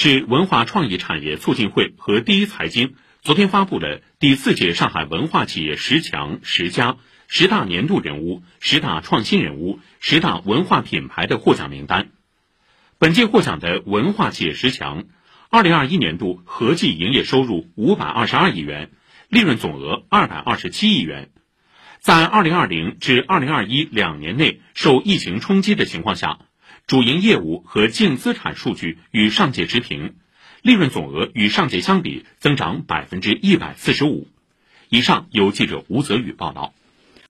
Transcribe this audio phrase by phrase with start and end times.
[0.00, 12.10] 市文化创意产业促进会和第一财经昨天发布了第四届上海文化企业十强、十佳、十大年度人物、十大创新人物、十大文化品牌的获奖名单。
[12.98, 15.02] 本届获奖的文化企业十强，
[15.50, 18.92] 二零二一年度合计营业收入五百二十二亿元，
[19.28, 21.30] 利润总额二百二十七亿元。
[21.98, 26.38] 在二零二零至二零二一两年内受疫情冲击的情况下，
[26.86, 30.14] 主营业务和净资产数据与上届持平，
[30.62, 34.28] 利润总额与上届相比增长百分之一百四十五。
[34.88, 36.72] 以上由记者吴泽宇报道。